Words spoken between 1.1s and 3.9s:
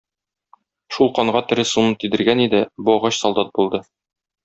канга тере суны тидергән иде, бу агач солдат булды.